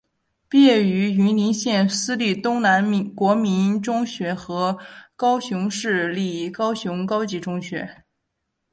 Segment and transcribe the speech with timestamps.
[0.49, 4.79] 毕业于云林县私立东南国民中学和
[5.15, 8.03] 高雄市立高雄高级中学。